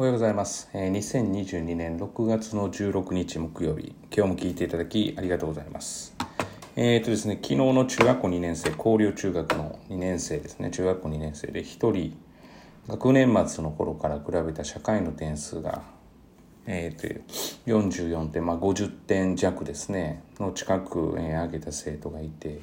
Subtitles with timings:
[0.00, 0.70] おはようございます。
[0.74, 6.14] 2022年6月の16日木曜日、今日も聞いていただきありがとうございます。
[6.76, 12.16] えっ、とですね、昨日の中学校2年生、高陵中学の2年生ですね、中学校2年生で1人、
[12.86, 15.82] 学年末の頃から比べた社会の点数が、
[16.66, 17.20] えー、と
[17.66, 22.60] 44点、まあ、50点弱ですね、の近く、えー上げた生徒がいて、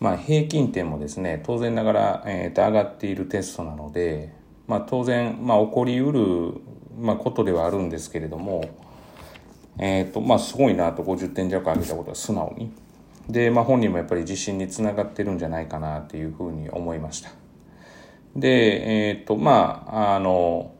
[0.00, 6.54] まあ、平均点もですね当然ながら、えーと上がっているテストなので、まあ、当然、まあ、起こりうる、
[6.98, 8.68] まあ、ことではあるんですけれども、
[9.78, 12.72] えーとまあ、すごいなと50点弱上げたことは素直に。
[13.28, 17.30] で、まあ、本人もやっぱり自信につながってるんじゃないかなっていうふうに思いました。
[18.36, 20.72] でえっ、とまああの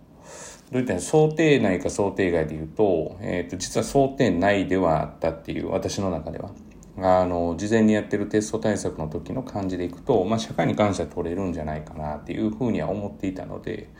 [0.71, 6.51] どういった想定内か想定外で言うと,、えー、と実は想定内ではあったっていう私の中では。
[6.99, 13.91] あの事前にやってるテスト対策の時の感じでいくと、まあ、社会に関しては取れるんじゃないかなっていうふうには思っていたので、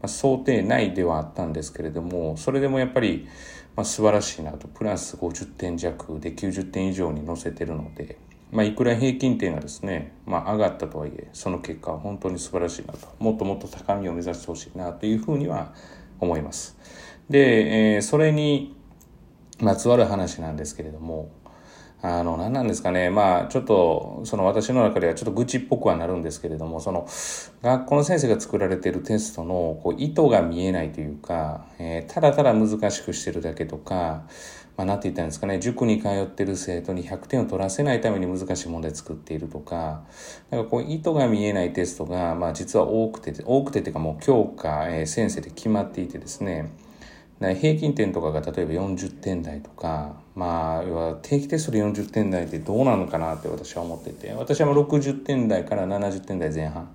[0.00, 3.28] まあ、想定内ではあったんですけれどもそれでもやっぱり、
[3.76, 8.18] まあ、素晴らしいなとプラス50点弱で90点以上に乗せてるので。
[8.50, 15.72] まあ、いくら平均点がですね、まあ、上がったとはいえその結果は本当に素晴らしいなともっともっと高みを目指してほしいなというふうには
[16.20, 16.76] 思います。
[17.30, 18.76] で、えーそれに
[19.58, 21.30] まつわる話なんですけれども
[22.04, 23.10] あの何なんですかね。
[23.10, 27.06] まあちょっとその私の中ではちょっと愚痴っぽくはなるんですけれどもその
[27.62, 34.24] 学校の先生が作られているテストのこう意図が見えないというか、えーただただ難しくしてるだけとか
[34.76, 35.58] まあ、なんて言ったんですかね。
[35.60, 40.02] 塾に通ってる生徒に100点を取らせないために難しい問題作っているとか
[40.50, 46.70] なんかこう意図が見えないテストが、まあ、実は多くて多くてっていうかもう教科、えー先生で決まっていてですね。
[47.54, 56.94] 平均点とかが例えば40点台とかまあ要は定期テストで40点台ってどうなのかなって私は思ってて私はもう60点台から70点台前半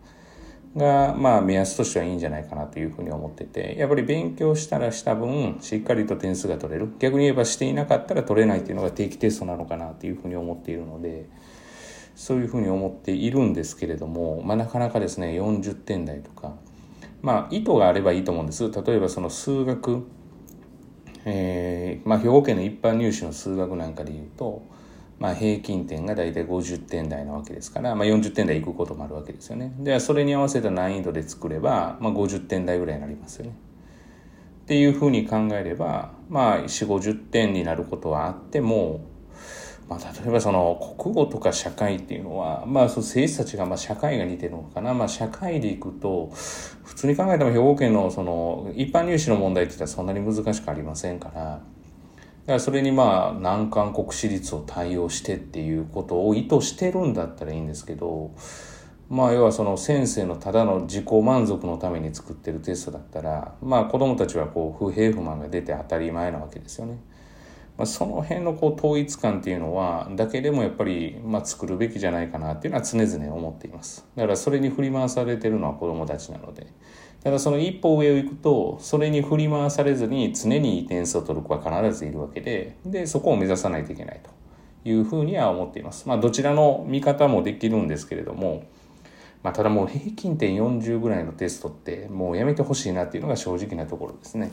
[0.75, 6.89] がまあ目安としてはいいんじゃないかなというふうに思っててやっぱり勉強したらした分しっかりと点数が取れる。
[6.99, 11.27] 逆に言えばしていなかったら取れないっていうのが定期テストなのかなというふうに思っているので
[12.15, 16.55] そういうふうに思っているんですけれども、まあ、なかなかですね40点台とか
[17.21, 18.69] まあ意図があればいいと思うんです。
[18.71, 20.05] 例えばその数学
[21.29, 24.63] えーまあ、兵庫県の一般入試の数学なんかでいうと、
[25.19, 29.73] まあ、平均点が大体50点台なわけですから、まあ、40点台いくこともあるわけですよね。
[29.79, 33.55] ではそれに合わせた難易度で作れば、まあ、50点台ぐらいになりますよね。
[34.63, 39.01] っていうふうに考えればまあ4 5 0点になることはあっても、
[39.89, 46.29] まあ、例えばその国語とか社会っていうのは、まあ、その生徒たちがまあ社会が似てるのかな、まあ、社会でいくと
[46.83, 51.61] 普通に考えても兵庫県のその一般入試の問題って言ったらそんなに難しくありませんからだか
[52.47, 58.31] らそれにまあ難関国私立を対応してっていうことを意図してるんだったらいいんですけど
[59.09, 66.99] まあ要はその先生のただの自己満足のために作ってるテストだったらまあ子どもたちはこう不平不満が出て当たり前なわけですよね。
[67.77, 74.05] まあ、その辺のこう統一感っていうのはだけでもやっぱりまあ作るべきじゃないかなっていうのは常々思っています。
[74.15, 76.67] だからそれに振り回されてるのは子どもたちなので。
[77.23, 84.29] ただその一歩上を行くとそれに振り回されずに常に点数を取る子は必ずいるわけででそこを目指さないといけないと。
[84.85, 86.07] いうふうには思っています。
[86.07, 88.63] まあどちらの見方もできるんですけれども
[89.43, 94.51] まあ、ただもう平均点40ぐらいのテストってもうやめてほしいなっていうのが正直なところですね。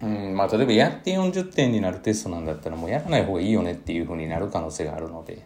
[0.00, 5.44] うんまあ、例えばやって40点になるテストなんだったらもうやらない方がいいよねっていうふうになる可能性があるので。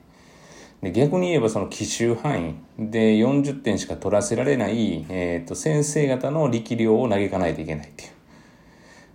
[0.83, 8.11] で逆に言えばその奇襲範囲で40点しか取らせられない、えー、と先生方の力量を嘆かないといけないっていう。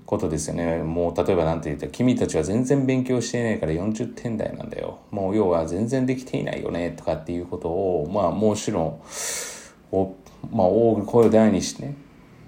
[0.08, 0.78] ことですよね。
[0.78, 5.00] もう例えば何て言ったら君たちは全然勉強していないから40点台なんだよ。
[5.12, 9.02] もう要は全然できていないよねとかっていうことをまあもちろん、
[10.50, 11.96] まあ、大声を大にしてね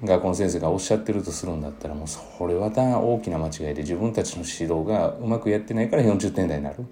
[0.03, 6.85] 学校の先生がおっしゃってるとするんだったらもうそれは大きな間違いで自分たちの指導がうまくやってないから40点台になる。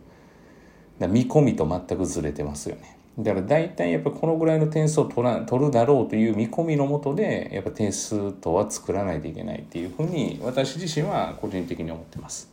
[0.99, 2.97] だ見込みと全くずれてますよね。
[3.19, 12.51] だから大体やっぱこのぐらいの点数を取ら取るだろうという見込みのもとでやっぱ点数とは作らないといけないっていうふうに私自身は個人的に思ってます。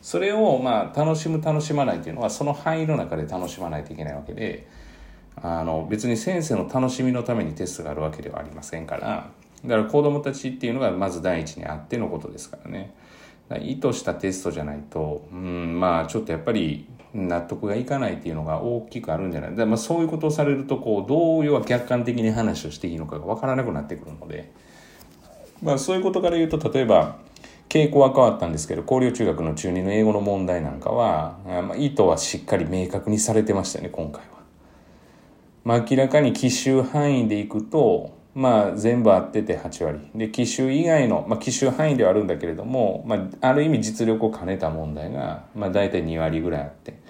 [0.00, 4.66] それをまあ楽しむ楽しまないっていうのはその範囲の中で楽しまないといけないわけで
[5.34, 9.30] あの別に先生の楽しみのためにテストがあるわけではありませんから
[9.64, 12.94] だから子どもたちっていうのがまず第一にあってのことですからね。
[13.48, 19.56] ら意図したテストじゃないとうんまあちょっとやっぱり納得がいかないっていうのが大きくあるんじゃない。
[19.56, 24.52] だまあそういうことをされるとこうどう要は客観的に話をしていいのかが分からなくなってくるので。
[25.62, 27.16] まあそういうことから言うと例えば
[27.68, 34.36] 傾向は変わったんですけど高陵中学の中2の英語の問題なんかは、まあ、意図はしっかり明確にされてましたね今回は。
[35.64, 39.98] まあ、明らかに奇襲範囲でいくとまあ、全部合ってて8割。
[40.14, 47.00] で、奇襲以外の、まあ、奇襲範囲ではあるんだけれども、まあ、ある意味実力を兼ねた問題が、まあ、大体2割ぐらいあって。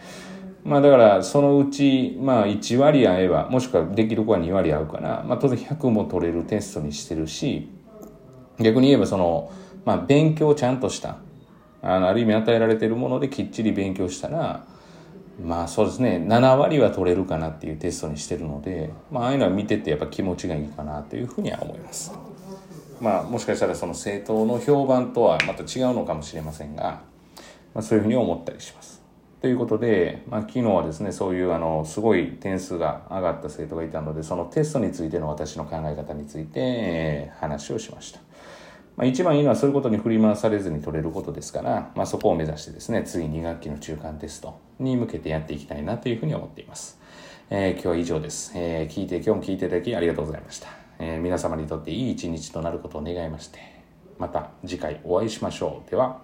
[0.62, 7.69] まあ、だから、そのうち、まあ、1割合えば、もしくはできる子は2割合うから、まあ、当然100も取れるテストにしてるし、
[8.61, 9.50] 逆に言えば、その、
[9.84, 11.17] まあ、勉強をちゃんとした、
[11.82, 14.64] あの、ある意味与えられてるものできっちり勉強したら、
[15.43, 22.12] まあそうですね7割は取れるかなっていうテストにしてるので、まあ、ああいうのは見ててやっぱ気持ちがいいかなというふうには思います。
[23.00, 27.03] まあもしかしたらその政党の評判とはまた違うのかもしれませんが、
[27.75, 29.03] まあ、そういうふうに思ったりします。
[29.43, 38.21] ということで、まあ、昨日はですねそういうあのすごい点数が上がった生徒がいたのでそのテストについての私の考え方について話をしました。
[38.97, 46.99] まあ、一番いいのはそういうことに振り回されずに取れることですから、まあ、そこを目指してですね、次2学期の中間テストに向けてやっていきたいなというふうに思っています。
[47.51, 48.53] えー、今日は以上です。
[48.55, 50.69] えー、聞いて、今日も聞いていただきありがとうございました。
[50.99, 53.59] えー、皆様にとっていい一日となることを願いまして、
[54.19, 55.91] また次回お会いしましょう。
[55.91, 56.23] では、